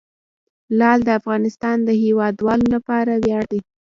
لعل 0.79 0.99
د 1.05 1.09
افغانستان 1.19 1.77
د 1.83 1.89
هیوادوالو 2.03 2.65
لپاره 2.75 3.11
ویاړ 3.23 3.43
دی. 3.51 3.61